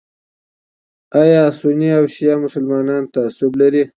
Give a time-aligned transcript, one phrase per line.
[1.21, 3.83] ایا سني او شیعه مسلمانان تعصب لري؟